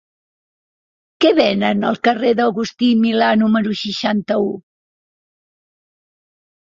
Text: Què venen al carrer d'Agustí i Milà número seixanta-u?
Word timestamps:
Què 1.25 1.31
venen 1.39 1.85
al 1.91 1.99
carrer 2.07 2.33
d'Agustí 2.41 2.89
i 2.95 2.97
Milà 3.03 3.29
número 3.43 3.79
seixanta-u? 3.83 4.51